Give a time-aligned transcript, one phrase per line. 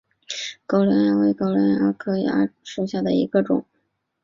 [0.65, 3.65] 高梁蚜为常蚜科色蚜属下的一个种。